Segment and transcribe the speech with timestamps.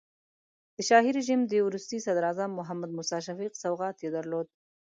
[0.75, 4.47] د شاهي رژیم د وروستي صدراعظم محمد موسی شفیق سوغات یې درلود.